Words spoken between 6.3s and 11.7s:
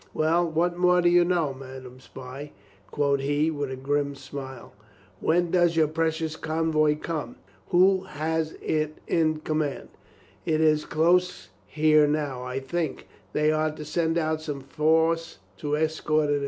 convoy come? Who has it in command?" "It is close